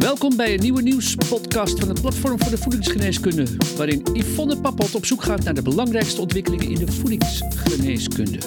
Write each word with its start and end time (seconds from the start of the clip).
Welkom 0.00 0.36
bij 0.36 0.54
een 0.54 0.60
nieuwe 0.60 0.82
nieuwspodcast 0.82 1.80
van 1.80 1.88
het 1.88 2.00
Platform 2.00 2.38
voor 2.38 2.50
de 2.50 2.58
Voedingsgeneeskunde, 2.58 3.46
waarin 3.76 4.02
Yvonne 4.12 4.60
Pappot 4.60 4.94
op 4.94 5.04
zoek 5.04 5.22
gaat 5.22 5.44
naar 5.44 5.54
de 5.54 5.62
belangrijkste 5.62 6.20
ontwikkelingen 6.20 6.68
in 6.68 6.74
de 6.74 6.92
voedingsgeneeskunde. 6.92 8.38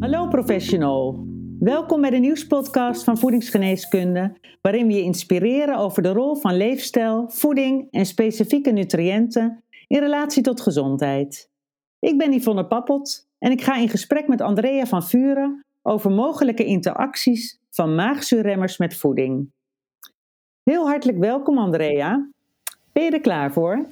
Hallo 0.00 0.28
professional. 0.28 1.26
Welkom 1.58 2.00
bij 2.00 2.10
de 2.10 2.18
nieuwspodcast 2.18 3.04
van 3.04 3.18
Voedingsgeneeskunde, 3.18 4.36
waarin 4.60 4.86
we 4.86 4.92
je 4.92 5.02
inspireren 5.02 5.76
over 5.76 6.02
de 6.02 6.12
rol 6.12 6.34
van 6.34 6.56
leefstijl, 6.56 7.24
voeding 7.28 7.90
en 7.90 8.06
specifieke 8.06 8.70
nutriënten 8.70 9.64
in 9.86 9.98
relatie 9.98 10.42
tot 10.42 10.60
gezondheid. 10.60 11.50
Ik 11.98 12.18
ben 12.18 12.32
Yvonne 12.32 12.66
Pappot 12.66 13.28
en 13.38 13.50
ik 13.50 13.62
ga 13.62 13.76
in 13.76 13.88
gesprek 13.88 14.28
met 14.28 14.40
Andrea 14.40 14.86
van 14.86 15.04
Vuren 15.04 15.64
over 15.82 16.10
mogelijke 16.10 16.64
interacties 16.64 17.60
van 17.70 17.94
maagzuurremmers 17.94 18.76
met 18.76 18.96
voeding. 18.96 19.50
Heel 20.62 20.86
hartelijk 20.86 21.18
welkom 21.18 21.58
Andrea. 21.58 22.28
Ben 22.92 23.02
je 23.02 23.10
er 23.10 23.20
klaar 23.20 23.52
voor? 23.52 23.86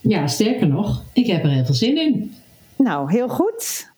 Ja, 0.00 0.26
sterker 0.26 0.68
nog, 0.68 1.04
ik 1.12 1.26
heb 1.26 1.44
er 1.44 1.50
heel 1.50 1.64
veel 1.64 1.74
zin 1.74 1.96
in. 1.96 2.34
Nou, 2.76 3.10
heel 3.10 3.28
goed. 3.28 3.92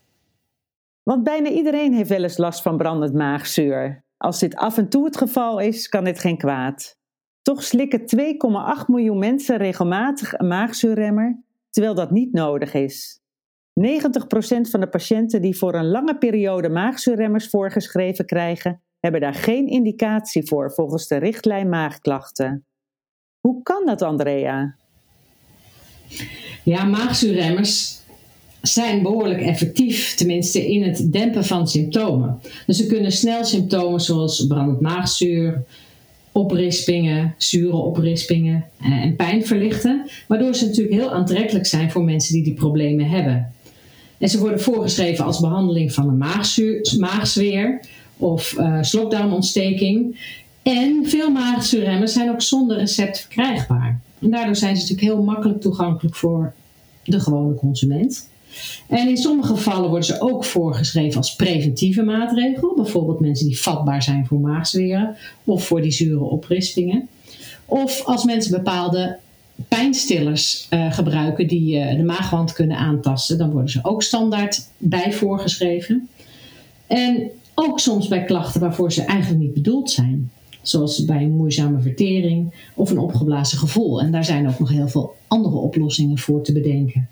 Want 1.02 1.23
bijna 1.23 1.48
iedereen 1.48 1.92
heeft 1.92 2.09
wel 2.09 2.23
eens 2.23 2.37
last 2.38 2.62
van 2.62 2.77
brandend 2.77 3.14
maagzuur. 3.14 4.05
Als 4.16 4.38
dit 4.38 4.56
af 4.56 4.78
en 4.78 4.88
toe 4.88 5.05
het 5.05 5.16
geval 5.16 5.59
is, 5.59 5.88
kan 5.88 6.05
dit 6.05 6.19
geen 6.19 6.36
kwaad. 6.36 6.97
Toch 7.42 7.62
slikken 7.62 8.00
2,8 8.80 8.86
miljoen 8.86 9.19
mensen 9.19 9.56
regelmatig 9.56 10.38
een 10.38 10.47
maagzuurremmer, 10.47 11.42
terwijl 11.70 11.95
dat 11.95 12.11
niet 12.11 12.33
nodig 12.33 12.75
is. 12.75 13.20
90% 13.80 14.70
van 14.70 14.80
de 14.80 14.88
patiënten 14.90 15.40
die 15.40 15.56
voor 15.56 15.74
een 15.74 15.88
lange 15.88 16.19
periode 16.19 16.69
maagzuurremmers 16.69 17.48
voorgeschreven 17.48 18.27
krijgen, 18.27 18.83
hebben 19.00 19.20
daar 19.20 19.34
geen 19.34 19.66
indicatie 19.66 20.46
voor 20.46 20.72
volgens 20.72 21.06
de 21.06 21.16
richtlijn 21.16 21.68
maagklachten. 21.68 22.66
Hoe 23.41 23.62
kan 23.62 23.86
dat, 23.86 24.02
Andrea? 24.02 24.77
Ja, 26.62 26.84
maagzuurremmers 26.84 28.00
zijn 28.62 29.02
behoorlijk 29.02 29.41
effectief, 29.41 30.14
tenminste 30.14 30.66
in 30.66 30.83
het 30.83 31.12
dempen 31.12 31.44
van 31.44 31.68
symptomen. 31.68 32.40
Dus 32.66 32.77
ze 32.77 32.86
kunnen 32.86 33.12
snel 33.12 33.44
symptomen 33.44 34.00
zoals 34.00 34.46
brandend 34.46 34.80
maagzuur, 34.80 35.64
oprispingen, 36.33 37.34
zure 37.38 37.77
oprispingen 37.77 38.64
eh, 38.80 38.90
en 38.90 39.16
pijn 39.16 39.46
verlichten, 39.46 40.11
waardoor 40.28 40.55
ze 40.55 40.66
natuurlijk 40.66 40.94
heel 40.94 41.12
aantrekkelijk 41.12 41.66
zijn 41.66 41.90
voor 41.90 42.05
mensen 42.05 42.34
die 42.34 42.44
die 42.44 42.55
problemen 42.55 43.08
hebben. 43.08 43.55
En 44.19 44.28
ze 44.28 44.39
worden 44.39 44.61
voorgeschreven 44.61 45.25
als 45.25 45.41
behandeling 45.41 45.92
van 45.92 46.09
een 46.09 46.98
maagzweer 46.98 47.81
of 48.17 48.55
uh, 48.58 48.83
slokdarmontsteking. 48.83 50.19
En 50.62 51.00
veel 51.05 51.31
maagzuurremmers 51.31 52.12
zijn 52.12 52.31
ook 52.31 52.42
zonder 52.42 52.77
recept 52.77 53.20
verkrijgbaar. 53.20 54.00
Daardoor 54.19 54.56
zijn 54.56 54.77
ze 54.77 54.83
natuurlijk 54.83 55.14
heel 55.14 55.25
makkelijk 55.25 55.61
toegankelijk 55.61 56.17
voor 56.17 56.53
de 57.05 57.20
gewone 57.20 57.55
consument. 57.55 58.28
En 58.89 59.08
in 59.08 59.17
sommige 59.17 59.55
gevallen 59.55 59.89
worden 59.89 60.06
ze 60.06 60.20
ook 60.20 60.45
voorgeschreven 60.45 61.17
als 61.17 61.36
preventieve 61.36 62.03
maatregel. 62.03 62.75
Bijvoorbeeld 62.75 63.20
mensen 63.20 63.47
die 63.47 63.61
vatbaar 63.61 64.03
zijn 64.03 64.27
voor 64.27 64.41
maagzweren 64.41 65.17
of 65.45 65.67
voor 65.67 65.83
die 65.83 65.91
zure 65.91 66.25
oprispingen. 66.25 67.08
Of 67.64 68.05
als 68.05 68.25
mensen 68.25 68.51
bepaalde 68.53 69.19
pijnstillers 69.68 70.66
uh, 70.70 70.92
gebruiken 70.92 71.46
die 71.46 71.78
uh, 71.78 71.96
de 71.96 72.02
maagwand 72.02 72.52
kunnen 72.52 72.76
aantasten, 72.76 73.38
dan 73.38 73.50
worden 73.50 73.70
ze 73.70 73.78
ook 73.82 74.02
standaard 74.02 74.68
bij 74.78 75.12
voorgeschreven. 75.12 76.08
En 76.86 77.30
ook 77.54 77.80
soms 77.80 78.08
bij 78.08 78.24
klachten 78.24 78.60
waarvoor 78.60 78.92
ze 78.92 79.02
eigenlijk 79.02 79.40
niet 79.40 79.55
bedoeld 79.55 79.90
zijn. 79.90 80.30
Zoals 80.62 81.05
bij 81.05 81.22
een 81.22 81.36
moeizame 81.36 81.80
vertering 81.80 82.55
of 82.74 82.90
een 82.90 82.98
opgeblazen 82.98 83.58
gevoel. 83.58 84.00
En 84.00 84.12
daar 84.12 84.24
zijn 84.24 84.48
ook 84.48 84.58
nog 84.58 84.70
heel 84.70 84.89
veel 84.89 85.14
andere 85.27 85.56
oplossingen 85.56 86.18
voor 86.18 86.42
te 86.42 86.52
bedenken. 86.52 87.08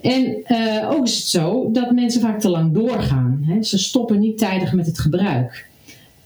En 0.00 0.42
uh, 0.48 0.90
ook 0.90 1.06
is 1.06 1.16
het 1.16 1.26
zo 1.26 1.70
dat 1.72 1.90
mensen 1.90 2.20
vaak 2.20 2.40
te 2.40 2.48
lang 2.48 2.74
doorgaan. 2.74 3.42
Hè. 3.46 3.62
Ze 3.62 3.78
stoppen 3.78 4.18
niet 4.18 4.38
tijdig 4.38 4.72
met 4.72 4.86
het 4.86 4.98
gebruik. 4.98 5.68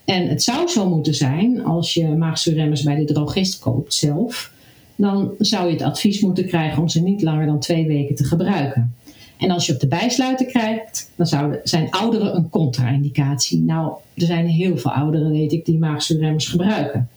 En 0.05 0.29
het 0.29 0.43
zou 0.43 0.69
zo 0.69 0.89
moeten 0.89 1.15
zijn, 1.15 1.65
als 1.65 1.95
je 1.95 2.09
maagzuurremmers 2.09 2.83
bij 2.83 2.97
de 2.97 3.13
drogist 3.13 3.59
koopt 3.59 3.95
zelf, 3.95 4.53
dan 5.01 5.31
zou 5.39 5.67
je 5.67 5.73
het 5.73 5.83
advies 5.83 6.21
moeten 6.21 6.47
krijgen 6.47 6.83
om 6.83 6.89
ze 6.89 7.03
niet 7.03 7.23
langer 7.23 7.47
dan 7.47 7.59
twee 7.59 7.87
weken 7.87 8.15
te 8.15 8.25
gebruiken. 8.25 8.95
En 9.39 9.51
als 9.51 9.67
je 9.67 9.73
op 9.73 9.81
de 9.81 9.87
bijsluiter 9.87 10.47
krijgt, 10.47 11.11
dan 11.17 11.27
zijn 11.63 11.91
ouderen 11.91 12.37
een 12.37 12.49
contra-indicatie. 12.49 13.61
Nou, 13.61 13.93
er 14.15 14.27
zijn 14.27 14.47
heel 14.47 14.77
veel 14.77 14.91
ouderen, 14.91 15.31
weet 15.31 15.53
ik, 15.53 15.65
die 15.65 15.79
maagzuurremmers 15.79 16.47
gebruiken. 16.47 17.09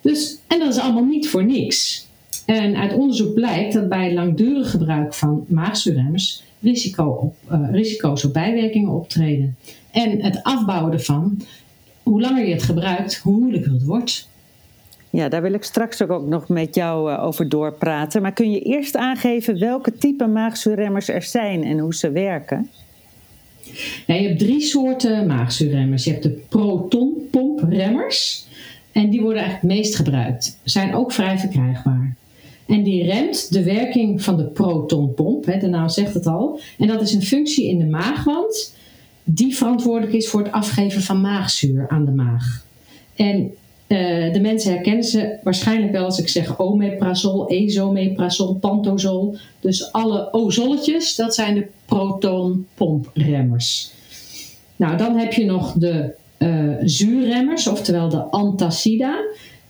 Dus, 0.00 0.38
en 0.46 0.58
dat 0.58 0.68
is 0.68 0.80
allemaal 0.80 1.04
niet 1.04 1.28
voor 1.28 1.44
niks. 1.44 2.06
En 2.44 2.76
uit 2.76 2.94
onderzoek 2.94 3.34
blijkt 3.34 3.72
dat 3.72 3.88
bij 3.88 4.14
langdurig 4.14 4.70
gebruik 4.70 5.14
van 5.14 5.44
maagzuurremmers 5.48 6.42
risico 6.60 7.04
op, 7.04 7.36
uh, 7.52 7.68
risico's 7.70 8.24
op 8.24 8.32
bijwerkingen 8.32 8.90
optreden. 8.90 9.56
En 9.90 10.22
het 10.22 10.42
afbouwen 10.42 10.92
ervan, 10.92 11.40
hoe 12.02 12.20
langer 12.20 12.46
je 12.46 12.52
het 12.52 12.62
gebruikt, 12.62 13.16
hoe 13.16 13.40
moeilijker 13.40 13.72
het 13.72 13.84
wordt. 13.84 14.28
Ja, 15.10 15.28
daar 15.28 15.42
wil 15.42 15.52
ik 15.52 15.64
straks 15.64 16.02
ook 16.02 16.26
nog 16.26 16.48
met 16.48 16.74
jou 16.74 17.12
uh, 17.12 17.24
over 17.24 17.48
doorpraten. 17.48 18.22
Maar 18.22 18.32
kun 18.32 18.50
je 18.50 18.60
eerst 18.60 18.96
aangeven 18.96 19.58
welke 19.58 19.92
type 19.98 20.26
maagzuurremmers 20.26 21.08
er 21.08 21.22
zijn 21.22 21.64
en 21.64 21.78
hoe 21.78 21.94
ze 21.94 22.10
werken? 22.10 22.70
Je 24.06 24.12
hebt 24.12 24.38
drie 24.38 24.60
soorten 24.60 25.26
maagzuurremmers. 25.26 26.04
Je 26.04 26.10
hebt 26.10 26.22
de 26.22 26.42
protonpompremmers. 26.48 28.46
En 28.92 29.10
die 29.10 29.20
worden 29.20 29.42
eigenlijk 29.42 29.72
het 29.72 29.80
meest 29.80 29.96
gebruikt. 29.96 30.58
Zijn 30.64 30.94
ook 30.94 31.12
vrij 31.12 31.38
verkrijgbaar. 31.38 32.16
En 32.66 32.82
die 32.82 33.04
remt 33.04 33.52
de 33.52 33.64
werking 33.64 34.22
van 34.22 34.36
de 34.36 34.44
protonpomp, 34.44 35.44
hè, 35.44 35.58
de 35.58 35.66
naam 35.66 35.88
zegt 35.88 36.14
het 36.14 36.26
al. 36.26 36.60
En 36.78 36.86
dat 36.86 37.02
is 37.02 37.12
een 37.12 37.22
functie 37.22 37.68
in 37.68 37.78
de 37.78 37.86
maagwand 37.86 38.74
die 39.24 39.56
verantwoordelijk 39.56 40.12
is 40.12 40.28
voor 40.28 40.42
het 40.42 40.52
afgeven 40.52 41.02
van 41.02 41.20
maagzuur 41.20 41.88
aan 41.88 42.04
de 42.04 42.10
maag. 42.10 42.64
En 43.16 43.52
uh, 43.92 44.32
de 44.32 44.40
mensen 44.40 44.72
herkennen 44.72 45.04
ze 45.04 45.38
waarschijnlijk 45.42 45.92
wel 45.92 46.04
als 46.04 46.18
ik 46.18 46.28
zeg 46.28 46.58
omeprazol, 46.58 47.48
esomeprazol, 47.48 48.54
pantozol. 48.54 49.36
Dus 49.60 49.92
alle 49.92 50.32
ozolletjes, 50.32 51.16
dat 51.16 51.34
zijn 51.34 51.54
de 51.54 51.66
protonpompremmers. 51.84 53.92
Nou, 54.76 54.96
dan 54.96 55.16
heb 55.16 55.32
je 55.32 55.44
nog 55.44 55.72
de 55.72 56.10
uh, 56.38 56.74
zuurremmers, 56.84 57.66
oftewel 57.66 58.08
de 58.08 58.22
antacida. 58.22 59.24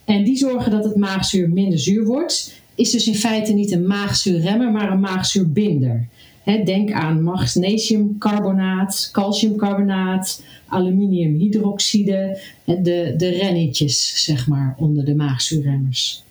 En 0.04 0.24
die 0.24 0.36
zorgen 0.36 0.70
dat 0.70 0.84
het 0.84 0.96
maagzuur 0.96 1.48
minder 1.48 1.78
zuur 1.78 2.04
wordt 2.04 2.58
is 2.80 2.90
dus 2.90 3.06
in 3.06 3.14
feite 3.14 3.52
niet 3.52 3.72
een 3.72 3.86
maagzuurremmer, 3.86 4.70
maar 4.70 4.90
een 4.90 5.00
maagzuurbinder. 5.00 6.06
Denk 6.44 6.92
aan 6.92 7.22
magnesiumcarbonaat, 7.22 9.08
calciumcarbonaat, 9.12 10.42
aluminiumhydroxide, 10.68 12.40
de, 12.64 13.14
de 13.16 13.28
rennetjes 13.28 14.24
zeg 14.24 14.46
maar 14.46 14.74
onder 14.78 15.04
de 15.04 15.14
maagzuurremmers. 15.14 16.22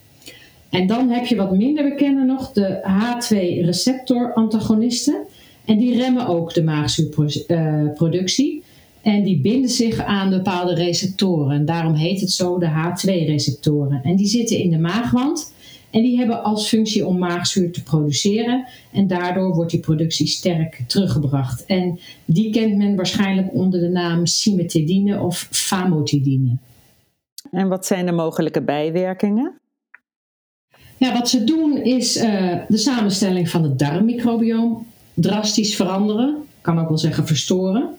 En 0.70 0.88
dan 0.88 1.10
heb 1.10 1.26
je 1.26 1.36
wat 1.36 1.58
minder 1.58 1.84
bekende 1.84 2.24
nog, 2.24 2.52
de 2.52 2.80
H2-receptor-antagonisten. 2.84 5.26
En 5.66 5.78
die 5.78 5.98
remmen 5.98 6.28
ook 6.28 6.54
de 6.54 6.64
maagzuurproductie. 6.64 8.64
En 9.02 9.24
die 9.24 9.42
binden 9.42 9.70
zich 9.70 10.00
aan 10.00 10.30
bepaalde 10.30 10.74
receptoren. 10.74 11.66
Daarom 11.66 11.94
heet 11.94 12.22
het 12.22 12.32
zo 12.32 12.58
de 12.58 12.70
H2-receptoren. 12.70 14.04
En 14.04 14.16
die 14.16 14.28
zitten 14.28 14.58
in 14.58 14.70
de 14.70 14.80
maagwand 14.80 15.54
en 15.90 16.02
die 16.02 16.18
hebben 16.18 16.44
als 16.44 16.68
functie 16.68 17.06
om 17.06 17.18
maagzuur 17.18 17.72
te 17.72 17.84
produceren. 17.84 18.66
En 18.92 19.08
daardoor 19.08 19.56
wordt 19.56 19.72
die 19.72 19.80
productie 19.80 20.28
sterk 20.28 20.84
teruggebracht. 20.88 21.66
En 21.66 22.00
die 22.26 22.52
kent 22.52 22.78
men 22.78 22.96
waarschijnlijk 22.96 23.54
onder 23.54 23.80
de 23.80 23.90
naam 23.90 24.26
cimetidine 24.26 25.22
of 25.22 25.48
famotidine. 25.52 26.58
En 27.52 27.68
wat 27.68 27.86
zijn 27.86 28.06
de 28.06 28.12
mogelijke 28.12 28.62
bijwerkingen? 28.62 29.54
Ja, 30.98 31.14
wat 31.14 31.30
ze 31.30 31.44
doen 31.44 31.78
is 31.78 32.18
uh, 32.18 32.58
de 32.68 32.78
samenstelling 32.78 33.50
van 33.50 33.64
het 33.64 33.80
darmmicrobioom 33.80 34.88
drastisch 35.14 35.76
veranderen. 35.76 36.36
Kan 36.62 36.80
ook 36.80 36.88
wel 36.88 36.98
zeggen 36.98 37.28
verstoren. 37.28 37.90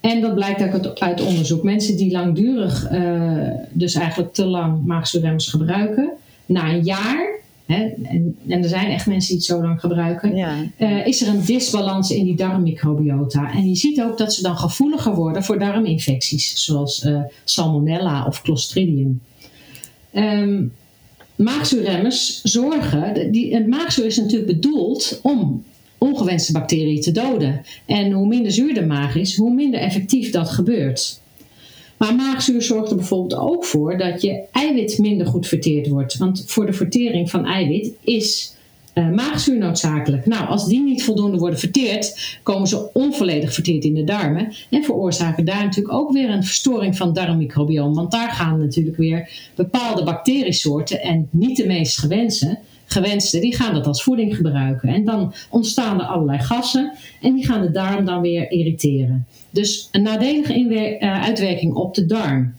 En 0.00 0.20
dat 0.20 0.34
blijkt 0.34 0.74
ook 0.74 0.98
uit 0.98 1.20
onderzoek. 1.20 1.62
Mensen 1.62 1.96
die 1.96 2.12
langdurig, 2.12 2.92
uh, 2.92 3.50
dus 3.70 3.94
eigenlijk 3.94 4.32
te 4.32 4.44
lang 4.44 4.84
maagzuurremmers 4.84 5.48
gebruiken, 5.48 6.10
na 6.48 6.72
een 6.72 6.84
jaar, 6.84 7.40
hè, 7.66 7.88
en, 8.04 8.36
en, 8.48 8.62
er 8.62 8.68
zijn 8.68 8.90
echt 8.90 9.06
mensen 9.06 9.28
die 9.28 9.38
het 9.38 9.46
zo 9.46 9.62
lang 9.62 9.80
gebruiken, 9.80 10.36
ja. 10.36 10.56
uh, 10.78 11.06
is 11.06 11.22
er 11.22 11.28
een 11.28 11.44
disbalans 11.44 12.10
in 12.10 12.24
die 12.24 12.36
darmmicrobiota. 12.36 13.52
En 13.52 13.68
je 13.68 13.76
ziet 13.76 14.02
ook 14.02 14.18
dat 14.18 14.34
ze 14.34 14.42
dan 14.42 14.56
gevoeliger 14.56 15.14
worden 15.14 15.44
voor 15.44 15.58
darminfecties, 15.58 16.64
zoals 16.64 17.04
uh, 17.04 17.20
salmonella 17.44 18.26
of 18.26 18.42
clostridium. 18.42 19.20
Um, 20.12 20.72
maagzuurremmers 21.36 22.42
zorgen, 22.42 23.32
die, 23.32 23.54
het 23.54 23.66
maagzuur 23.66 24.06
is 24.06 24.16
natuurlijk 24.16 24.52
bedoeld 24.52 25.20
om 25.22 25.64
ongewenste 25.98 26.52
bacteriën 26.52 27.00
te 27.00 27.12
doden. 27.12 27.60
En 27.86 28.12
hoe 28.12 28.26
minder 28.26 28.52
zuur 28.52 28.74
de 28.74 28.86
maag 28.86 29.14
is, 29.14 29.36
hoe 29.36 29.54
minder 29.54 29.80
effectief 29.80 30.30
dat 30.30 30.50
gebeurt. 30.50 31.20
Maar 31.98 32.14
maagzuur 32.14 32.62
zorgt 32.62 32.90
er 32.90 32.96
bijvoorbeeld 32.96 33.40
ook 33.40 33.64
voor 33.64 33.98
dat 33.98 34.22
je 34.22 34.42
eiwit 34.52 34.98
minder 34.98 35.26
goed 35.26 35.46
verteerd 35.46 35.88
wordt. 35.88 36.16
Want 36.16 36.44
voor 36.46 36.66
de 36.66 36.72
vertering 36.72 37.30
van 37.30 37.44
eiwit 37.44 37.92
is 38.00 38.56
uh, 38.94 39.10
maagzuur 39.10 39.58
noodzakelijk. 39.58 40.26
Nou, 40.26 40.48
als 40.48 40.66
die 40.68 40.82
niet 40.82 41.04
voldoende 41.04 41.38
worden 41.38 41.58
verteerd, 41.58 42.38
komen 42.42 42.68
ze 42.68 42.92
onvolledig 42.92 43.54
verteerd 43.54 43.84
in 43.84 43.94
de 43.94 44.04
darmen 44.04 44.52
en 44.70 44.84
veroorzaken 44.84 45.44
daar 45.44 45.64
natuurlijk 45.64 45.94
ook 45.94 46.12
weer 46.12 46.30
een 46.30 46.44
verstoring 46.44 46.96
van 46.96 47.06
het 47.06 47.16
darmmicrobioom. 47.16 47.94
Want 47.94 48.10
daar 48.10 48.30
gaan 48.30 48.58
natuurlijk 48.58 48.96
weer 48.96 49.50
bepaalde 49.54 50.04
bacteriesoorten 50.04 51.02
en 51.02 51.28
niet 51.30 51.56
de 51.56 51.66
meest 51.66 51.98
gewenste, 51.98 52.58
gewenste, 52.88 53.38
die 53.38 53.56
gaan 53.56 53.74
dat 53.74 53.86
als 53.86 54.02
voeding 54.02 54.36
gebruiken. 54.36 54.88
En 54.88 55.04
dan 55.04 55.34
ontstaan 55.50 56.00
er 56.00 56.06
allerlei 56.06 56.38
gassen 56.38 56.92
en 57.20 57.34
die 57.34 57.46
gaan 57.46 57.62
de 57.62 57.70
darm 57.70 58.04
dan 58.04 58.20
weer 58.20 58.50
irriteren. 58.50 59.26
Dus 59.50 59.88
een 59.92 60.02
nadelige 60.02 60.98
uh, 61.00 61.22
uitwerking 61.24 61.74
op 61.74 61.94
de 61.94 62.06
darm. 62.06 62.54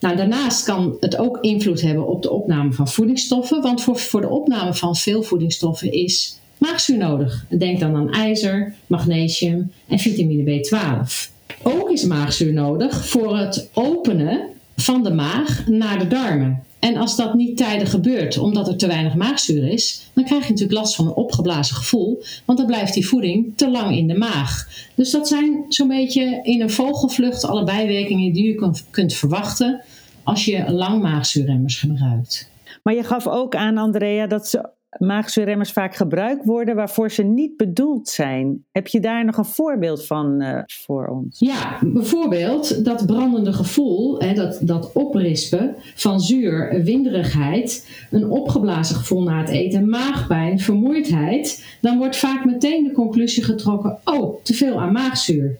Nou, 0.00 0.16
daarnaast 0.16 0.64
kan 0.64 0.96
het 1.00 1.16
ook 1.16 1.38
invloed 1.40 1.80
hebben 1.80 2.06
op 2.06 2.22
de 2.22 2.30
opname 2.30 2.72
van 2.72 2.88
voedingsstoffen, 2.88 3.62
want 3.62 3.82
voor, 3.82 3.96
voor 3.96 4.20
de 4.20 4.28
opname 4.28 4.74
van 4.74 4.96
veel 4.96 5.22
voedingsstoffen 5.22 5.92
is 5.92 6.38
maagzuur 6.58 6.96
nodig. 6.96 7.44
Denk 7.48 7.80
dan 7.80 7.96
aan 7.96 8.12
ijzer, 8.12 8.74
magnesium 8.86 9.72
en 9.88 9.98
vitamine 9.98 10.64
B12. 10.64 11.30
Ook 11.62 11.90
is 11.90 12.04
maagzuur 12.04 12.52
nodig 12.52 13.06
voor 13.06 13.36
het 13.36 13.68
openen 13.72 14.51
van 14.84 15.02
de 15.02 15.12
maag 15.12 15.66
naar 15.66 15.98
de 15.98 16.06
darmen. 16.06 16.62
En 16.78 16.96
als 16.96 17.16
dat 17.16 17.34
niet 17.34 17.56
tijdig 17.56 17.90
gebeurt, 17.90 18.38
omdat 18.38 18.68
er 18.68 18.76
te 18.76 18.86
weinig 18.86 19.14
maagzuur 19.14 19.68
is, 19.68 20.10
dan 20.14 20.24
krijg 20.24 20.42
je 20.42 20.50
natuurlijk 20.50 20.78
last 20.78 20.94
van 20.94 21.06
een 21.06 21.14
opgeblazen 21.14 21.76
gevoel, 21.76 22.22
want 22.44 22.58
dan 22.58 22.66
blijft 22.66 22.94
die 22.94 23.06
voeding 23.06 23.52
te 23.56 23.70
lang 23.70 23.96
in 23.96 24.06
de 24.06 24.18
maag. 24.18 24.68
Dus 24.94 25.10
dat 25.10 25.28
zijn 25.28 25.64
zo'n 25.68 25.88
beetje 25.88 26.40
in 26.42 26.60
een 26.60 26.70
vogelvlucht 26.70 27.44
alle 27.44 27.64
bijwerkingen 27.64 28.32
die 28.32 28.46
je 28.46 28.80
kunt 28.90 29.14
verwachten 29.14 29.80
als 30.22 30.44
je 30.44 30.72
lang 30.72 31.02
maagzuurremmers 31.02 31.76
gebruikt. 31.76 32.50
Maar 32.82 32.94
je 32.94 33.04
gaf 33.04 33.26
ook 33.26 33.54
aan, 33.54 33.78
Andrea, 33.78 34.26
dat 34.26 34.48
ze 34.48 34.68
maagzuurremmers 34.98 35.72
vaak 35.72 35.94
gebruikt 35.94 36.44
worden 36.44 36.74
waarvoor 36.74 37.10
ze 37.10 37.22
niet 37.22 37.56
bedoeld 37.56 38.08
zijn. 38.08 38.64
Heb 38.72 38.86
je 38.86 39.00
daar 39.00 39.24
nog 39.24 39.36
een 39.36 39.44
voorbeeld 39.44 40.06
van 40.06 40.42
uh, 40.42 40.62
voor 40.66 41.06
ons? 41.06 41.38
Ja, 41.38 41.78
bijvoorbeeld 41.80 42.84
dat 42.84 43.06
brandende 43.06 43.52
gevoel, 43.52 44.20
hè, 44.20 44.34
dat, 44.34 44.58
dat 44.62 44.92
oprispen 44.92 45.74
van 45.94 46.20
zuur, 46.20 46.82
winderigheid, 46.84 47.88
een 48.10 48.30
opgeblazen 48.30 48.96
gevoel 48.96 49.22
na 49.22 49.38
het 49.38 49.48
eten, 49.48 49.88
maagpijn, 49.88 50.58
vermoeidheid. 50.58 51.76
Dan 51.80 51.98
wordt 51.98 52.16
vaak 52.16 52.44
meteen 52.44 52.84
de 52.84 52.92
conclusie 52.92 53.44
getrokken: 53.44 53.98
oh, 54.04 54.42
te 54.42 54.54
veel 54.54 54.80
aan 54.80 54.92
maagzuur. 54.92 55.56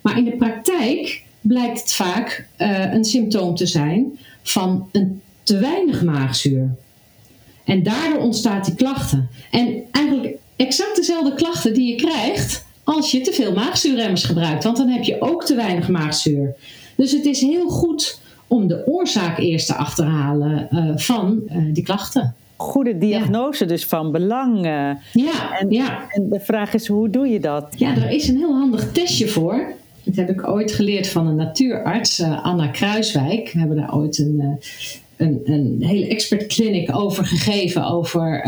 Maar 0.00 0.18
in 0.18 0.24
de 0.24 0.36
praktijk 0.36 1.24
blijkt 1.40 1.80
het 1.80 1.92
vaak 1.92 2.48
uh, 2.58 2.92
een 2.92 3.04
symptoom 3.04 3.54
te 3.54 3.66
zijn 3.66 4.18
van 4.42 4.88
een 4.92 5.20
te 5.42 5.58
weinig 5.58 6.02
maagzuur. 6.02 6.70
En 7.66 7.82
daardoor 7.82 8.20
ontstaat 8.20 8.64
die 8.64 8.74
klachten. 8.74 9.28
En 9.50 9.82
eigenlijk 9.90 10.34
exact 10.56 10.96
dezelfde 10.96 11.34
klachten 11.34 11.74
die 11.74 11.90
je 11.90 11.96
krijgt 11.96 12.64
als 12.84 13.10
je 13.10 13.20
te 13.20 13.32
veel 13.32 13.52
maagzuurremmers 13.52 14.24
gebruikt. 14.24 14.64
Want 14.64 14.76
dan 14.76 14.88
heb 14.88 15.02
je 15.02 15.20
ook 15.20 15.44
te 15.44 15.54
weinig 15.54 15.88
maagzuur. 15.88 16.54
Dus 16.96 17.12
het 17.12 17.24
is 17.24 17.40
heel 17.40 17.68
goed 17.68 18.20
om 18.46 18.66
de 18.66 18.86
oorzaak 18.86 19.38
eerst 19.38 19.66
te 19.66 19.74
achterhalen 19.74 20.68
uh, 20.70 20.96
van 20.96 21.42
uh, 21.48 21.74
die 21.74 21.82
klachten. 21.82 22.34
Goede 22.56 22.98
diagnose 22.98 23.64
dus 23.64 23.86
van 23.86 24.12
belang. 24.12 24.64
ja, 25.12 25.58
en, 25.58 25.70
ja. 25.70 26.06
En 26.08 26.28
de 26.28 26.40
vraag 26.40 26.74
is, 26.74 26.86
hoe 26.86 27.10
doe 27.10 27.28
je 27.28 27.40
dat? 27.40 27.66
Ja, 27.76 27.96
er 27.96 28.10
is 28.10 28.28
een 28.28 28.36
heel 28.36 28.54
handig 28.54 28.92
testje 28.92 29.28
voor. 29.28 29.72
Dat 30.02 30.16
heb 30.16 30.28
ik 30.28 30.48
ooit 30.48 30.72
geleerd 30.72 31.08
van 31.08 31.26
een 31.26 31.36
natuurarts, 31.36 32.20
uh, 32.20 32.44
Anna 32.44 32.66
Kruiswijk. 32.66 33.50
We 33.52 33.58
hebben 33.58 33.76
daar 33.76 33.94
ooit 33.94 34.18
een, 34.18 34.58
een, 35.16 35.40
een 35.44 35.76
hele 35.80 36.06
expert 36.06 36.46
clinic 36.46 36.96
over 36.96 37.24
gegeven 37.24 37.84
over 37.84 38.46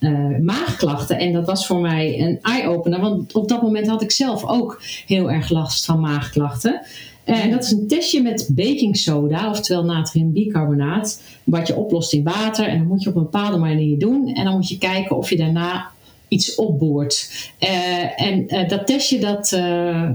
uh, 0.00 0.38
maagklachten. 0.38 1.18
En 1.18 1.32
dat 1.32 1.46
was 1.46 1.66
voor 1.66 1.80
mij 1.80 2.20
een 2.20 2.38
eye-opener, 2.42 3.00
want 3.00 3.34
op 3.34 3.48
dat 3.48 3.62
moment 3.62 3.86
had 3.86 4.02
ik 4.02 4.10
zelf 4.10 4.44
ook 4.44 4.82
heel 5.06 5.30
erg 5.30 5.50
last 5.50 5.84
van 5.84 6.00
maagklachten. 6.00 6.80
En 7.24 7.50
dat 7.50 7.64
is 7.64 7.70
een 7.70 7.88
testje 7.88 8.22
met 8.22 8.48
baking 8.52 8.96
soda, 8.96 9.50
oftewel 9.50 9.84
natriumbicarbonaat, 9.84 11.22
wat 11.44 11.66
je 11.66 11.76
oplost 11.76 12.12
in 12.12 12.22
water. 12.22 12.66
En 12.66 12.78
dan 12.78 12.86
moet 12.86 13.02
je 13.02 13.08
op 13.08 13.16
een 13.16 13.22
bepaalde 13.22 13.58
manier 13.58 13.98
doen. 13.98 14.28
En 14.34 14.44
dan 14.44 14.54
moet 14.54 14.68
je 14.68 14.78
kijken 14.78 15.16
of 15.16 15.30
je 15.30 15.36
daarna 15.36 15.90
iets 16.30 16.54
opboort. 16.54 17.30
Uh, 17.60 18.20
en 18.20 18.54
uh, 18.54 18.68
dat 18.68 18.86
testje, 18.86 19.18
dat, 19.18 19.52
uh, 19.52 20.10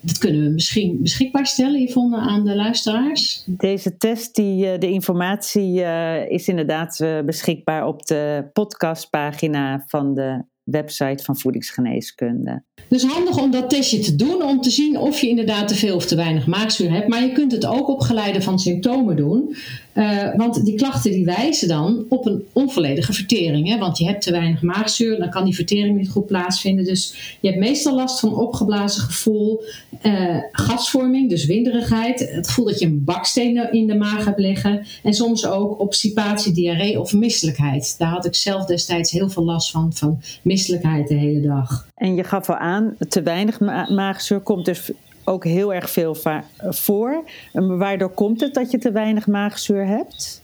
dat 0.00 0.18
kunnen 0.18 0.44
we 0.44 0.50
misschien 0.50 0.98
beschikbaar 1.02 1.46
stellen, 1.46 1.80
Yvonne, 1.80 2.16
aan 2.16 2.44
de 2.44 2.54
luisteraars. 2.54 3.42
Deze 3.46 3.96
test, 3.96 4.34
die, 4.34 4.78
de 4.78 4.90
informatie 4.90 5.82
is 6.28 6.48
inderdaad 6.48 7.06
beschikbaar 7.24 7.86
op 7.86 8.06
de 8.06 8.50
podcastpagina 8.52 9.84
van 9.86 10.14
de 10.14 10.44
website 10.64 11.24
van 11.24 11.36
voedingsgeneeskunde. 11.36 12.62
Dus 12.88 13.04
handig 13.04 13.42
om 13.42 13.50
dat 13.50 13.70
testje 13.70 13.98
te 13.98 14.16
doen 14.16 14.42
om 14.42 14.60
te 14.60 14.70
zien 14.70 14.98
of 14.98 15.20
je 15.20 15.28
inderdaad 15.28 15.68
te 15.68 15.74
veel 15.74 15.96
of 15.96 16.06
te 16.06 16.16
weinig 16.16 16.46
maagzuur 16.46 16.90
hebt. 16.90 17.08
Maar 17.08 17.22
je 17.22 17.32
kunt 17.32 17.52
het 17.52 17.66
ook 17.66 17.88
op 17.88 18.00
geleide 18.00 18.42
van 18.42 18.58
symptomen 18.58 19.16
doen. 19.16 19.56
Uh, 19.94 20.34
want 20.36 20.64
die 20.64 20.74
klachten 20.74 21.10
die 21.10 21.24
wijzen 21.24 21.68
dan 21.68 22.04
op 22.08 22.26
een 22.26 22.44
onvolledige 22.52 23.12
vertering. 23.12 23.68
Hè? 23.68 23.78
Want 23.78 23.98
je 23.98 24.06
hebt 24.06 24.22
te 24.22 24.30
weinig 24.30 24.62
maagzuur, 24.62 25.18
dan 25.18 25.30
kan 25.30 25.44
die 25.44 25.54
vertering 25.54 25.96
niet 25.96 26.08
goed 26.08 26.26
plaatsvinden. 26.26 26.84
Dus 26.84 27.36
je 27.40 27.48
hebt 27.48 27.60
meestal 27.60 27.94
last 27.94 28.20
van 28.20 28.34
opgeblazen 28.34 29.02
gevoel, 29.02 29.62
uh, 30.02 30.36
gasvorming, 30.52 31.30
dus 31.30 31.46
winderigheid. 31.46 32.30
Het 32.30 32.48
gevoel 32.48 32.64
dat 32.64 32.78
je 32.78 32.86
een 32.86 33.04
baksteen 33.04 33.72
in 33.72 33.86
de 33.86 33.94
maag 33.94 34.24
hebt 34.24 34.38
liggen. 34.38 34.86
En 35.02 35.14
soms 35.14 35.46
ook 35.46 35.80
obstipatie, 35.80 36.52
diarree 36.52 37.00
of 37.00 37.12
misselijkheid. 37.12 37.94
Daar 37.98 38.08
had 38.08 38.24
ik 38.24 38.34
zelf 38.34 38.64
destijds 38.64 39.10
heel 39.10 39.28
veel 39.28 39.44
last 39.44 39.70
van, 39.70 39.92
van 39.92 40.20
misselijkheid 40.54 41.08
de 41.08 41.14
hele 41.14 41.40
dag. 41.40 41.86
En 41.94 42.14
je 42.14 42.24
gaf 42.24 42.50
al 42.50 42.56
aan, 42.56 42.96
te 43.08 43.22
weinig 43.22 43.60
ma 43.60 43.86
maagzuur 43.90 44.40
komt 44.40 44.64
dus 44.64 44.90
ook 45.24 45.44
heel 45.44 45.74
erg 45.74 45.90
veel 45.90 46.16
voor. 46.58 47.24
En 47.52 47.78
waardoor 47.78 48.10
komt 48.10 48.40
het 48.40 48.54
dat 48.54 48.70
je 48.70 48.78
te 48.78 48.92
weinig 48.92 49.26
maagzuur 49.26 49.86
hebt? 49.86 50.42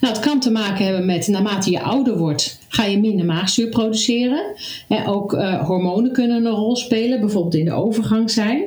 Nou, 0.00 0.14
het 0.14 0.22
kan 0.24 0.40
te 0.40 0.50
maken 0.50 0.84
hebben 0.84 1.06
met 1.06 1.28
naarmate 1.28 1.70
je 1.70 1.82
ouder 1.82 2.18
wordt, 2.18 2.58
ga 2.68 2.84
je 2.84 2.98
minder 2.98 3.26
maagzuur 3.26 3.68
produceren. 3.68 4.44
En 4.88 5.06
ook 5.06 5.32
uh, 5.32 5.66
hormonen 5.66 6.12
kunnen 6.12 6.44
een 6.44 6.52
rol 6.52 6.76
spelen, 6.76 7.20
bijvoorbeeld 7.20 7.54
in 7.54 7.64
de 7.64 7.72
overgang 7.72 8.30
zijn. 8.30 8.64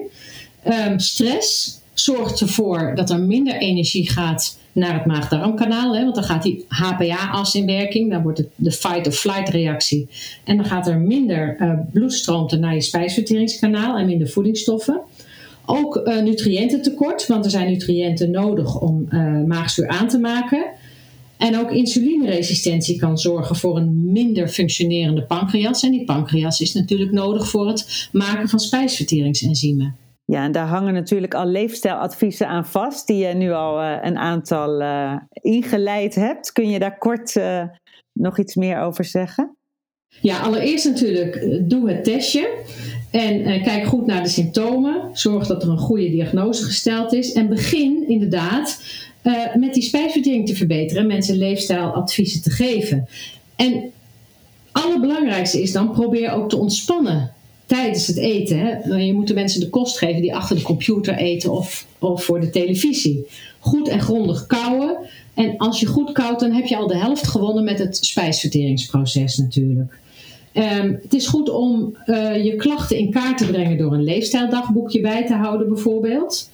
Um, 0.68 1.00
stress 1.00 1.79
zorgt 2.00 2.40
ervoor 2.40 2.92
dat 2.96 3.10
er 3.10 3.20
minder 3.20 3.56
energie 3.56 4.10
gaat 4.10 4.58
naar 4.72 4.94
het 4.94 5.06
maag-darmkanaal. 5.06 5.92
Want 5.92 6.16
dan 6.16 6.24
gaat 6.24 6.44
die 6.44 6.66
HPA-as 6.68 7.56
in 7.56 7.66
werking. 7.66 8.12
Dan 8.12 8.22
wordt 8.22 8.38
het 8.38 8.48
de 8.56 8.72
fight-of-flight 8.72 9.50
reactie. 9.50 10.08
En 10.44 10.58
dan 10.58 10.66
gaat 10.66 10.88
er 10.88 10.98
minder 10.98 11.58
uh, 11.60 11.74
bloedstroom 11.92 12.50
naar 12.60 12.74
je 12.74 12.82
spijsverteringskanaal 12.82 13.98
en 13.98 14.06
minder 14.06 14.30
voedingsstoffen. 14.30 15.02
Ook 15.66 16.02
uh, 16.04 16.22
nutriëntentekort, 16.22 17.28
want 17.28 17.46
er 17.46 17.52
zijn 17.52 17.72
nutriënten 17.72 18.32
nodig 18.32 18.80
om 18.80 19.06
uh, 19.10 19.44
maagzuur 19.44 19.88
aan 19.88 20.08
te 20.08 20.20
maken. 20.20 20.66
En 21.38 21.60
ook 21.60 21.72
insulineresistentie 21.72 23.00
kan 23.00 23.18
zorgen 23.18 23.56
voor 23.56 23.78
een 23.78 24.12
minder 24.12 24.48
functionerende 24.48 25.22
pancreas. 25.22 25.84
En 25.84 25.92
die 25.92 26.06
pancreas 26.06 26.62
is 26.62 26.74
natuurlijk 26.74 27.12
nodig 27.12 27.50
voor 27.50 27.68
het 27.68 28.10
maken 28.12 28.50
van 28.50 28.60
spijsverteringsenzymen. 28.60 29.96
Ja, 30.30 30.44
en 30.44 30.52
daar 30.52 30.68
hangen 30.68 30.94
natuurlijk 30.94 31.34
al 31.34 31.46
leefstijladviezen 31.46 32.48
aan 32.48 32.66
vast, 32.66 33.08
die 33.08 33.18
je 33.18 33.34
nu 33.34 33.52
al 33.52 33.82
uh, 33.82 33.98
een 34.02 34.18
aantal 34.18 34.82
uh, 34.82 35.16
ingeleid 35.32 36.16
hebt. 36.16 36.52
Kun 36.52 36.70
je 36.70 36.80
daar 36.80 36.98
kort 36.98 37.36
uh, 37.36 37.64
nog 38.14 38.40
iets 38.40 38.56
meer 38.56 38.80
over 38.80 39.06
zeggen? 39.06 39.58
Ja, 40.22 40.40
allereerst 40.40 40.86
natuurlijk 40.86 41.64
doe 41.70 41.90
het 41.90 42.04
testje. 42.04 42.64
En 43.12 43.64
kijk 43.64 43.86
goed 43.86 44.06
naar 44.06 44.24
de 44.24 44.30
symptomen. 44.30 45.10
Zorg 45.14 45.48
dat 45.48 45.64
er 45.64 45.70
een 45.70 45.78
goede 45.78 46.10
diagnose 46.10 46.64
gesteld 46.64 47.14
is. 47.14 47.34
En 47.34 47.50
begin 47.50 48.08
inderdaad 48.08 48.82
met 49.54 49.74
die 49.74 49.84
spijsvertering 49.84 50.48
te 50.48 50.56
verbeteren. 50.56 51.08
Mensen 51.08 51.38
leefstijladviezen 51.38 52.42
te 52.42 52.50
geven. 52.50 53.08
En 53.56 53.92
allerbelangrijkste 54.72 55.62
is 55.62 55.72
dan 55.72 55.92
probeer 55.92 56.32
ook 56.32 56.50
te 56.50 56.58
ontspannen 56.58 57.34
tijdens 57.70 58.08
het 58.08 58.18
eten. 58.18 58.58
Hè, 58.60 58.96
je 58.96 59.14
moet 59.14 59.28
de 59.28 59.34
mensen 59.34 59.60
de 59.60 59.70
kost 59.70 59.98
geven 59.98 60.22
die 60.22 60.36
achter 60.36 60.56
de 60.56 60.62
computer 60.62 61.16
eten 61.16 61.52
of, 61.52 61.86
of 62.00 62.24
voor 62.24 62.40
de 62.40 62.50
televisie. 62.50 63.26
Goed 63.60 63.88
en 63.88 64.00
grondig 64.00 64.48
kouwen. 64.48 64.98
En 65.34 65.58
als 65.58 65.80
je 65.80 65.86
goed 65.86 66.12
koudt, 66.12 66.40
dan 66.40 66.52
heb 66.52 66.66
je 66.66 66.78
al 66.78 66.88
de 66.88 66.98
helft 66.98 67.28
gewonnen 67.28 67.64
met 67.64 67.80
het 67.80 67.98
spijsverteringsproces 67.98 69.38
natuurlijk. 69.38 70.00
Um, 70.54 71.00
het 71.02 71.14
is 71.14 71.28
goed 71.28 71.50
om 71.50 71.98
uh, 72.06 72.44
je 72.44 72.56
klachten 72.56 72.98
in 72.98 73.12
kaart 73.12 73.38
te 73.38 73.46
brengen 73.46 73.78
door 73.78 73.94
een 73.94 74.04
leefstijldagboekje 74.04 75.02
bij 75.02 75.26
te 75.26 75.34
houden 75.34 75.68
bijvoorbeeld. 75.68 76.50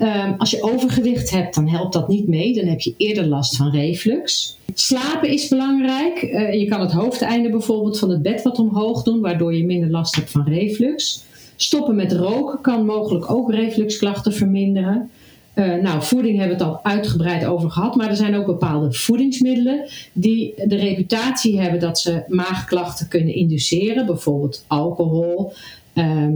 Ehm, 0.00 0.32
als 0.38 0.50
je 0.50 0.62
overgewicht 0.62 1.30
hebt, 1.30 1.54
dan 1.54 1.68
helpt 1.68 1.92
dat 1.92 2.08
niet 2.08 2.28
mee. 2.28 2.54
Dan 2.54 2.66
heb 2.66 2.80
je 2.80 2.94
eerder 2.96 3.26
last 3.26 3.56
van 3.56 3.70
reflux. 3.70 4.56
Slapen 4.74 5.28
is 5.28 5.48
belangrijk. 5.48 6.22
Eh, 6.22 6.60
je 6.60 6.68
kan 6.68 6.80
het 6.80 6.92
hoofdeinde 6.92 7.50
bijvoorbeeld 7.50 7.98
van 7.98 8.10
het 8.10 8.22
bed 8.22 8.42
wat 8.42 8.58
omhoog 8.58 9.02
doen, 9.02 9.20
waardoor 9.20 9.54
je 9.54 9.64
minder 9.64 9.90
last 9.90 10.16
hebt 10.16 10.30
van 10.30 10.48
reflux. 10.48 11.24
Stoppen 11.56 11.94
met 11.94 12.12
roken 12.12 12.60
kan 12.60 12.84
mogelijk 12.84 13.30
ook 13.30 13.52
refluxklachten 13.52 14.32
verminderen. 14.32 15.10
Uh, 15.54 15.74
nou, 15.74 16.02
voeding 16.02 16.38
hebben 16.38 16.58
we 16.58 16.64
het 16.64 16.72
al 16.72 16.80
uitgebreid 16.82 17.44
over 17.44 17.70
gehad, 17.70 17.94
maar 17.94 18.08
er 18.08 18.16
zijn 18.16 18.36
ook 18.36 18.46
bepaalde 18.46 18.92
voedingsmiddelen 18.92 19.88
die 20.12 20.54
de 20.66 20.76
reputatie 20.76 21.60
hebben 21.60 21.80
dat 21.80 21.98
ze 21.98 22.22
maagklachten 22.28 23.08
kunnen 23.08 23.34
induceren, 23.34 24.06
bijvoorbeeld 24.06 24.64
alcohol, 24.66 25.52
ehm, 25.92 26.32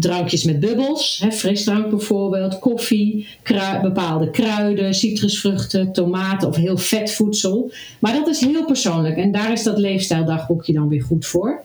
drankjes 0.00 0.44
met 0.44 0.60
bubbels, 0.60 1.20
hè, 1.22 1.32
frisdrank 1.32 1.90
bijvoorbeeld, 1.90 2.58
koffie, 2.58 3.26
bepaalde 3.82 4.30
kruiden, 4.30 4.94
citrusvruchten, 4.94 5.92
tomaten 5.92 6.48
of 6.48 6.56
heel 6.56 6.76
vet 6.76 7.12
voedsel. 7.12 7.70
Maar 7.98 8.12
dat 8.12 8.28
is 8.28 8.40
heel 8.40 8.64
persoonlijk 8.64 9.16
en 9.16 9.32
daar 9.32 9.52
is 9.52 9.62
dat 9.62 9.78
leefstijldagboekje 9.78 10.72
dan 10.72 10.88
weer 10.88 11.02
goed 11.02 11.26
voor. 11.26 11.64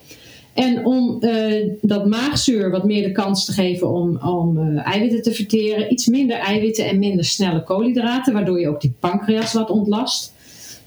En 0.54 0.86
om 0.86 1.18
uh, 1.22 1.70
dat 1.82 2.06
maagzuur 2.06 2.72
wat 2.72 2.84
meer 2.84 3.04
de 3.04 3.12
kans 3.12 3.46
te 3.46 3.52
geven 3.52 3.90
om, 3.90 4.18
om 4.18 4.58
uh, 4.58 4.88
eiwitten 4.88 5.22
te 5.22 5.32
verteren, 5.32 5.92
iets 5.92 6.08
minder 6.08 6.38
eiwitten 6.38 6.86
en 6.86 7.00
minder 7.00 7.26
snelle 7.26 7.64
koolhydraten, 7.64 8.34
waardoor 8.34 8.60
je 8.60 8.68
ook 8.68 8.82
die 8.82 8.94
pancreas 9.00 9.54
wat 9.54 9.70
ontlast. 9.70 10.34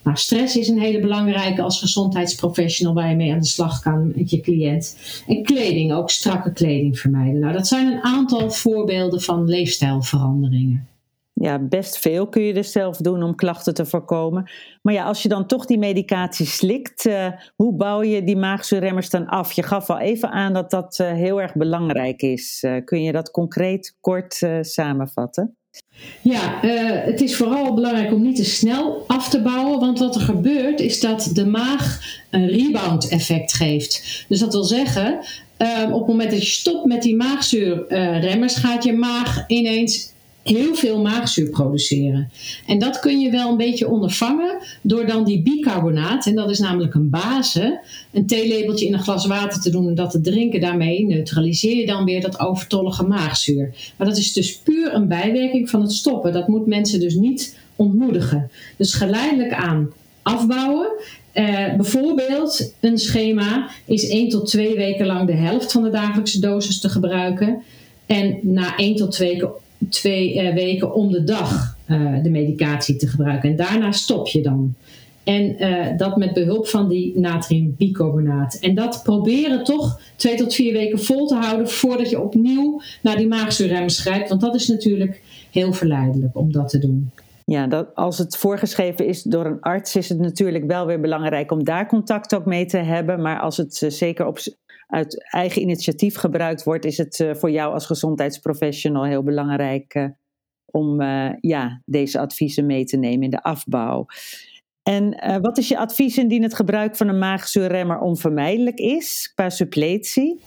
Nou, 0.05 0.17
stress 0.17 0.57
is 0.57 0.69
een 0.69 0.81
hele 0.81 1.01
belangrijke 1.01 1.63
als 1.63 1.81
gezondheidsprofessional 1.81 2.95
waar 2.95 3.09
je 3.09 3.17
mee 3.17 3.33
aan 3.33 3.39
de 3.39 3.47
slag 3.47 3.81
kan 3.81 4.13
met 4.17 4.31
je 4.31 4.41
cliënt. 4.41 4.97
En 5.27 5.43
kleding, 5.43 5.93
ook 5.93 6.11
strakke 6.11 6.53
kleding 6.53 6.99
vermijden. 6.99 7.41
Nou, 7.41 7.53
dat 7.53 7.67
zijn 7.67 7.87
een 7.87 8.03
aantal 8.03 8.51
voorbeelden 8.51 9.21
van 9.21 9.45
leefstijlveranderingen. 9.45 10.89
Ja, 11.33 11.59
best 11.59 11.99
veel 11.99 12.29
kun 12.29 12.43
je 12.43 12.55
dus 12.55 12.73
zelf 12.73 12.97
doen 12.97 13.23
om 13.23 13.35
klachten 13.35 13.75
te 13.75 13.87
voorkomen. 13.87 14.51
Maar 14.83 14.95
ja, 14.95 15.05
als 15.05 15.23
je 15.23 15.29
dan 15.29 15.47
toch 15.47 15.67
die 15.67 15.79
medicatie 15.79 16.47
slikt, 16.47 17.07
uh, 17.07 17.29
hoe 17.57 17.77
bouw 17.77 18.03
je 18.03 18.25
die 18.25 18.37
maagzuurremmers 18.37 19.11
dan 19.11 19.27
af? 19.27 19.53
Je 19.53 19.63
gaf 19.63 19.91
al 19.91 19.99
even 19.99 20.31
aan 20.31 20.53
dat 20.53 20.71
dat 20.71 20.99
uh, 20.99 21.13
heel 21.13 21.41
erg 21.41 21.55
belangrijk 21.55 22.23
is. 22.23 22.63
Uh, 22.67 22.85
kun 22.85 23.03
je 23.03 23.13
dat 23.13 23.31
concreet 23.31 23.97
kort 24.01 24.41
samenvatten? 24.61 25.57
Ja, 26.23 26.61
het 27.05 27.21
is 27.21 27.37
vooral 27.37 27.75
belangrijk 27.75 28.13
om 28.13 28.23
niet 28.23 28.37
te 28.37 28.45
snel 28.45 29.05
af 29.07 29.29
te 29.29 29.41
bouwen, 29.41 29.81
want 29.81 29.99
wat 29.99 30.15
er 30.15 30.21
gebeurt 30.21 30.81
is 30.81 31.01
dat 31.01 31.31
de 31.33 31.47
maag 31.47 32.01
een 32.31 32.49
rebound 32.49 33.09
effect 33.09 33.53
geeft. 33.53 34.25
Dus 34.29 34.39
dat 34.39 34.53
wil 34.53 34.65
zeggen, 34.65 35.19
op 35.93 35.99
het 35.99 36.07
moment 36.07 36.31
dat 36.31 36.43
je 36.43 36.47
stopt 36.47 36.85
met 36.85 37.03
die 37.03 37.17
maagzuurremmers, 37.17 38.55
gaat 38.55 38.85
je 38.85 38.93
maag 38.93 39.45
ineens 39.47 40.13
heel 40.45 40.75
veel 40.75 41.01
maagzuur 41.01 41.51
produceren. 41.51 42.31
En 42.67 42.79
dat 42.79 43.01
kun 43.01 43.21
je 43.21 43.31
wel 43.31 43.51
een 43.51 43.57
beetje 43.57 43.89
ondervangen 43.89 44.59
door 44.83 45.07
dan 45.07 45.25
die 45.25 45.43
bicarbonaat, 45.43 46.27
en 46.27 46.35
dat 46.35 46.51
is 46.51 46.59
namelijk 46.59 46.95
een 46.95 47.11
base, 47.11 47.81
een 48.13 48.27
theelepeltje 48.27 48.87
in 48.87 48.93
een 48.93 49.03
glas 49.03 49.27
water 49.27 49.61
te 49.61 49.71
doen 49.71 49.89
en 49.89 49.95
dat 49.95 50.11
te 50.11 50.21
drinken. 50.21 50.61
Daarmee 50.61 51.07
neutraliseer 51.07 51.77
je 51.77 51.87
dan 51.87 52.05
weer 52.05 52.21
dat 52.21 52.41
overtollige 52.41 53.07
maagzuur. 53.07 53.75
Maar 53.97 54.07
dat 54.07 54.17
is 54.17 54.33
dus 54.33 54.59
puur 54.59 54.95
een 54.95 55.09
bijwerking 55.09 55.71
van 55.71 55.81
het 55.81 55.93
stoppen. 55.93 56.33
Dat 56.33 56.49
moet 56.49 56.67
mensen 56.67 57.01
dus 57.01 57.15
niet 57.15 57.59
ontmoedigen. 57.77 58.51
Dus 58.77 58.95
geleidelijk 58.95 59.53
aan 59.53 59.91
afbouwen. 60.23 60.89
Uh, 61.35 61.75
bijvoorbeeld 61.75 62.73
een 62.81 62.99
schema 62.99 63.71
is 63.85 64.09
1 64.09 64.29
tot 64.29 64.47
2 64.47 64.77
weken 64.77 65.07
lang 65.07 65.27
de 65.27 65.35
helft 65.35 65.73
van 65.73 65.83
de 65.83 65.91
dagelijkse 65.91 66.41
dosis 66.41 66.81
te 66.81 66.89
gebruiken. 66.89 67.63
En 68.07 68.39
na 68.43 68.77
1 68.77 68.97
tot 68.97 69.11
2 69.11 69.31
weken 69.31 69.51
twee 69.89 70.35
uh, 70.35 70.55
weken 70.55 70.95
om 70.95 71.11
de 71.11 71.25
dag 71.25 71.77
uh, 71.89 72.23
de 72.23 72.31
medicatie 72.31 72.97
te 72.97 73.07
gebruiken. 73.07 73.51
En 73.51 73.57
daarna 73.57 73.93
stop 73.93 74.29
je 74.29 74.43
dan. 74.43 74.75
En 75.25 75.63
uh, 75.63 75.87
dat 75.97 76.17
met 76.17 76.33
behulp 76.33 76.67
van 76.67 76.89
die 76.89 77.19
natriumbicarbonaat. 77.19 78.55
En 78.61 78.75
dat 78.75 79.01
proberen 79.03 79.65
toch 79.65 80.01
twee 80.17 80.37
tot 80.37 80.55
vier 80.55 80.73
weken 80.73 80.99
vol 80.99 81.27
te 81.27 81.35
houden 81.35 81.69
voordat 81.69 82.11
je 82.11 82.21
opnieuw 82.21 82.81
naar 83.03 83.17
die 83.17 83.29
maagzuurremmers 83.29 84.01
grijpt. 84.01 84.29
Want 84.29 84.41
dat 84.41 84.55
is 84.55 84.69
natuurlijk 84.69 85.23
heel 85.51 85.73
verleidelijk 85.73 86.37
om 86.37 86.53
dat 86.53 86.69
te 86.69 86.79
doen. 86.79 87.11
Ja, 87.45 87.67
dat, 87.67 87.95
als 87.95 88.19
het 88.19 88.37
voorgeschreven 88.37 89.07
is 89.07 89.23
door 89.23 89.47
een 89.47 89.61
arts, 89.61 89.97
is 89.97 90.09
het 90.09 90.19
natuurlijk 90.19 90.67
wel 90.67 90.87
weer 90.87 91.01
belangrijk 91.01 91.51
om 91.51 91.65
daar 91.65 91.87
contact 91.87 92.35
ook 92.35 92.45
mee 92.47 92.67
te 92.67 92.79
hebben. 92.79 93.23
Maar 93.23 93.41
als 93.41 93.57
het 93.57 93.85
zeker 93.89 94.27
op 94.27 94.39
uit 94.87 95.33
eigen 95.33 95.63
initiatief 95.63 96.17
gebruikt 96.17 96.63
wordt, 96.63 96.85
is 96.85 96.99
het 96.99 97.19
uh, 97.19 97.35
voor 97.35 97.51
jou 97.51 97.73
als 97.73 97.87
gezondheidsprofessional 97.87 99.05
heel 99.05 99.23
belangrijk 99.23 99.95
uh, 99.95 100.07
om 100.65 101.01
uh, 101.01 101.31
ja, 101.41 101.83
deze 101.85 102.19
adviezen 102.19 102.67
mee 102.67 102.85
te 102.85 102.97
nemen 102.97 103.23
in 103.23 103.31
de 103.31 103.43
afbouw. 103.43 104.07
En 104.85 105.17
wat 105.43 105.59
is 105.59 105.69
je 105.69 105.79
advies 105.79 106.19
indien 106.19 106.43
het 106.43 106.55
gebruik 106.55 106.97
van 106.97 107.09
een 107.09 107.19
maagzuurremmer 107.19 107.99
onvermijdelijk 107.99 108.79
is 108.79 109.33
qua 109.35 109.51
suppletie? 109.51 110.41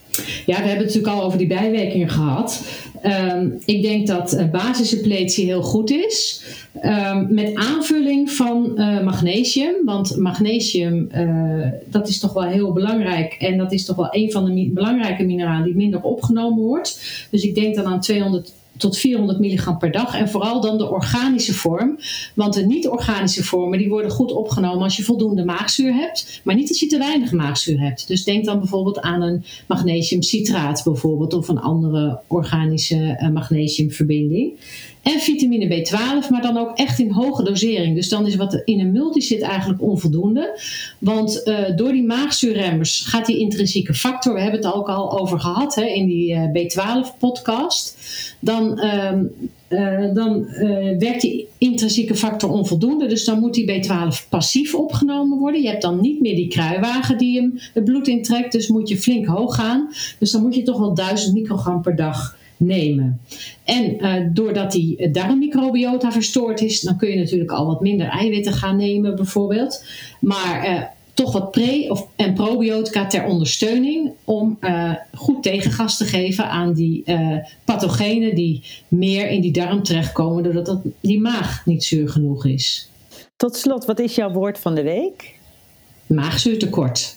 Ja, 0.46 0.56
we 0.62 0.67
hebben 0.67 0.86
het 0.86 0.86
natuurlijk 0.86 1.13
al 1.13 1.24
over 1.24 1.38
die 1.38 1.48
bijwerkingen 1.48 2.10
gehad. 2.10 2.62
Um, 3.06 3.60
ik 3.65 3.82
denk 3.82 4.08
dat 4.08 4.34
uh, 4.34 4.50
basissuppletie 4.50 5.46
heel 5.46 5.62
goed 5.62 5.91
is. 5.91 6.44
Um, 6.84 7.27
met 7.34 7.56
aanvulling 7.56 8.32
van 8.32 8.72
uh, 8.75 9.03
magnesium. 9.03 9.75
Want 9.86 10.17
magnesium, 10.17 11.10
dat 11.86 12.10
is 12.10 12.20
toch 12.20 12.34
wel 12.34 12.44
heel 12.44 12.74
belangrijk. 12.74 13.34
En 13.34 13.58
dat 13.58 13.72
is 13.72 13.86
toch 13.86 13.96
wel 13.96 14.08
een 14.12 14.32
van 14.32 14.46
de 14.46 14.72
belangrijke 14.74 15.24
mineralen 15.24 15.63
die 15.63 15.75
minder 15.75 16.01
opgenomen 16.01 16.63
wordt. 16.63 17.27
Dus 17.32 17.44
ik 17.44 17.56
denk 17.56 17.75
dan 17.75 17.86
aan 17.86 18.01
200 18.01 18.53
tot 18.77 18.98
400 18.98 19.39
milligram 19.39 19.77
per 19.77 19.91
dag. 19.91 20.15
En 20.15 20.29
vooral 20.29 20.62
dan 20.62 20.77
de 20.77 20.89
organische 20.89 21.53
vorm. 21.53 22.00
Want 22.34 22.53
de 22.53 22.65
niet-organische 22.65 23.43
vormen 23.43 23.79
die 23.79 23.89
worden 23.89 24.12
goed 24.12 24.31
opgenomen 24.31 24.84
als 24.84 24.98
je 24.98 25.03
voldoende 25.03 25.46
maagzuur 25.46 25.93
hebt. 25.93 26.41
Maar 26.43 26.55
niet 26.55 26.69
als 26.69 26.79
je 26.79 26.88
te 26.88 26.98
weinig 26.98 27.31
maagzuur 27.31 27.79
hebt. 27.79 28.07
Dus 28.07 28.24
denk 28.24 28.46
dan 28.46 28.60
bijvoorbeeld 28.60 29.01
aan 29.01 29.22
een 29.22 29.43
magnesiumcitraat 29.67 30.84
bijvoorbeeld. 30.84 31.34
Of 31.34 31.48
een 31.48 31.60
andere 31.60 32.19
organische 32.27 33.17
uh, 33.22 33.29
magnesiumverbinding. 33.29 34.51
En 35.07 35.19
vitamine 35.19 35.67
B12, 35.67 36.29
maar 36.29 36.41
dan 36.41 36.57
ook 36.57 36.77
echt 36.77 36.99
in 36.99 37.11
hoge 37.11 37.43
dosering. 37.43 37.95
Dus 37.95 38.09
dan 38.09 38.27
is 38.27 38.35
wat 38.35 38.61
in 38.65 38.79
een 38.79 38.91
multi 38.91 39.21
zit 39.21 39.41
eigenlijk 39.41 39.81
onvoldoende. 39.81 40.59
Want 40.99 41.41
uh, 41.45 41.75
door 41.75 41.91
die 41.91 42.03
maagzuurremmers 42.03 42.99
gaat 42.99 43.25
die 43.25 43.37
intrinsieke 43.37 43.93
factor, 43.93 44.33
we 44.33 44.41
hebben 44.41 44.59
het 44.59 44.73
ook 44.73 44.89
al 44.89 45.19
over 45.19 45.39
gehad 45.39 45.75
hè, 45.75 45.85
in 45.85 46.07
die 46.07 46.33
uh, 46.33 46.43
B12-podcast. 46.43 47.97
Dan, 48.39 48.79
uh, 48.83 50.13
dan 50.13 50.45
werkt 50.99 51.21
die 51.21 51.47
intrinsieke 51.57 52.15
factor 52.15 52.51
onvoldoende. 52.51 53.05
Dus 53.05 53.25
dan 53.25 53.39
moet 53.39 53.53
die 53.53 53.71
B12 53.71 54.29
passief 54.29 54.75
opgenomen 54.75 55.37
worden. 55.37 55.61
Je 55.61 55.69
hebt 55.69 55.81
dan 55.81 56.01
niet 56.01 56.21
meer 56.21 56.35
die 56.35 56.47
kruiwagen 56.47 57.17
die 57.17 57.41
hem 57.41 57.59
het 57.73 57.83
bloed 57.83 58.07
intrekt. 58.07 58.51
Dus 58.51 58.67
moet 58.67 58.89
je 58.89 58.97
flink 58.97 59.25
hoog 59.25 59.55
gaan. 59.55 59.89
Dus 60.19 60.31
dan 60.31 60.41
moet 60.41 60.55
je 60.55 60.63
toch 60.63 60.79
wel 60.79 60.93
1000 60.93 61.33
microgram 61.33 61.81
per 61.81 61.95
dag 61.95 62.37
nemen. 62.57 63.21
En 63.63 64.05
uh, 64.05 64.27
doordat 64.33 64.71
die 64.71 65.11
darmmicrobiota 65.11 66.11
verstoord 66.11 66.61
is, 66.61 66.81
dan 66.81 66.97
kun 66.97 67.09
je 67.09 67.17
natuurlijk 67.17 67.51
al 67.51 67.65
wat 67.65 67.81
minder 67.81 68.07
eiwitten 68.07 68.53
gaan 68.53 68.77
nemen, 68.77 69.15
bijvoorbeeld. 69.15 69.85
Maar 70.19 70.69
uh, 70.69 70.81
toch 71.13 71.31
wat 71.31 71.51
pre- 71.51 71.85
of, 71.89 72.07
en 72.15 72.33
probiotica 72.33 73.07
ter 73.07 73.25
ondersteuning 73.25 74.11
om 74.23 74.57
uh, 74.61 74.93
goed 75.13 75.43
tegengas 75.43 75.97
te 75.97 76.05
geven 76.05 76.49
aan 76.49 76.73
die 76.73 77.03
pathogenen 77.65 78.35
die 78.35 78.63
meer 78.87 79.29
in 79.29 79.41
die 79.41 79.51
darm 79.51 79.83
terechtkomen 79.83 80.43
doordat 80.43 80.65
dat, 80.65 80.79
die 81.01 81.19
maag 81.19 81.65
niet 81.65 81.83
zuur 81.83 82.09
genoeg 82.09 82.45
is. 82.45 82.89
Tot 83.35 83.55
slot, 83.55 83.85
wat 83.85 83.99
is 83.99 84.15
jouw 84.15 84.31
woord 84.31 84.59
van 84.59 84.75
de 84.75 84.83
week? 84.83 85.35
Maagzuurtekort. 86.07 87.16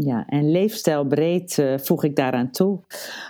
Ja, 0.00 0.24
en 0.26 0.50
leefstijlbreed 0.50 1.56
uh, 1.60 1.78
voeg 1.78 2.04
ik 2.04 2.16
daaraan 2.16 2.50
toe. 2.50 2.80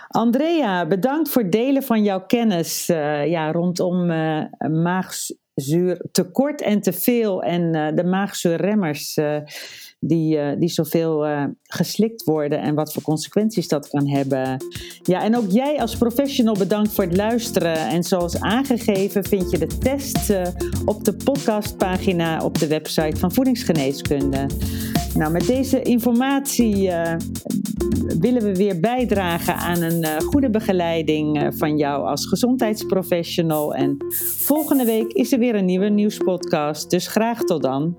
Andrea, 0.07 0.87
bedankt 0.87 1.29
voor 1.29 1.41
het 1.41 1.51
delen 1.51 1.83
van 1.83 2.03
jouw 2.03 2.25
kennis 2.25 2.89
uh, 2.89 3.27
ja, 3.27 3.51
rondom 3.51 4.09
uh, 4.09 4.43
maagzuurtekort 4.71 6.61
en 6.61 6.81
te 6.81 6.93
veel 6.93 7.43
en 7.43 7.95
de 7.95 8.03
maagzuurremmers 8.03 9.19
die, 9.99 10.57
die 10.57 10.69
zoveel 10.69 11.25
geslikt 11.63 12.23
worden 12.23 12.61
en 12.61 12.75
wat 12.75 12.93
voor 12.93 13.01
consequenties 13.01 13.67
dat 13.67 13.89
kan 13.89 14.07
hebben. 14.07 14.57
Ja, 15.03 15.23
en 15.23 15.37
ook 15.37 15.51
jij 15.51 15.79
als 15.79 15.97
professional 15.97 16.57
bedankt 16.57 16.93
voor 16.93 17.03
het 17.03 17.17
luisteren. 17.17 17.77
En 17.77 18.03
zoals 18.03 18.39
aangegeven 18.39 19.23
vind 19.23 19.51
je 19.51 19.57
de 19.57 19.77
test 19.77 20.33
op 20.85 21.03
de 21.03 21.13
podcastpagina 21.13 22.43
op 22.43 22.59
de 22.59 22.67
website 22.67 23.19
van 23.19 23.31
Voedingsgeneeskunde. 23.31 24.47
Nou, 25.15 25.31
met 25.31 25.47
deze 25.47 25.81
informatie 25.81 26.91
willen 28.19 28.43
we 28.43 28.55
weer 28.55 28.79
bijdragen 28.79 29.55
aan 29.55 29.81
een 29.81 30.21
goede 30.21 30.49
begeleiding 30.49 31.51
van 31.57 31.77
jou 31.77 32.07
als 32.07 32.25
gezondheidsprofessional. 32.25 33.75
En 33.75 33.97
volgende 34.37 34.85
week 34.85 35.11
is 35.11 35.31
er 35.31 35.39
weer 35.39 35.55
een 35.55 35.65
nieuwe 35.65 35.89
nieuwspodcast. 35.89 36.89
Dus 36.89 37.07
graag 37.07 37.43
tot 37.43 37.61
dan. 37.61 37.97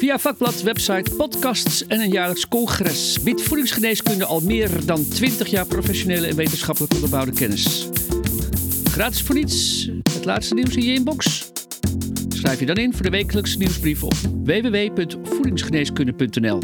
Via 0.00 0.18
vakblad, 0.18 0.62
website, 0.62 1.16
podcasts 1.16 1.86
en 1.86 2.00
een 2.00 2.10
jaarlijks 2.10 2.48
congres 2.48 3.22
biedt 3.22 3.42
voedingsgeneeskunde 3.42 4.24
al 4.24 4.40
meer 4.40 4.86
dan 4.86 5.08
20 5.08 5.48
jaar 5.48 5.66
professionele 5.66 6.26
en 6.26 6.36
wetenschappelijk 6.36 6.94
onderbouwde 6.94 7.32
kennis. 7.32 7.88
Gratis 8.84 9.22
voor 9.22 9.34
niets. 9.34 9.90
Het 10.12 10.24
laatste 10.24 10.54
nieuws 10.54 10.76
in 10.76 10.84
je 10.84 10.94
inbox. 10.94 11.50
Schrijf 12.40 12.58
je 12.58 12.66
dan 12.66 12.76
in 12.76 12.92
voor 12.92 13.02
de 13.02 13.10
wekelijkse 13.10 13.58
nieuwsbrief 13.58 14.02
op 14.02 14.14
www.voedingsgeneeskunde.nl. 14.44 16.60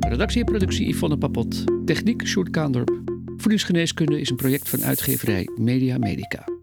Redactie 0.00 0.40
en 0.40 0.46
productie 0.46 0.88
Yvonne 0.88 1.18
Papot. 1.18 1.64
Techniek 1.84 2.26
Sjoerd 2.26 2.50
Kaandorp. 2.50 3.00
Voedingsgeneeskunde 3.36 4.20
is 4.20 4.30
een 4.30 4.36
project 4.36 4.68
van 4.68 4.84
uitgeverij 4.84 5.48
Media 5.56 5.98
Medica. 5.98 6.55